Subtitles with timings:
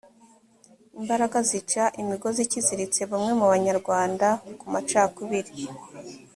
[0.99, 4.27] imbaraga zica imigozi ikiziritse bamwe mu banyarwanda
[4.59, 5.53] ku macakubiri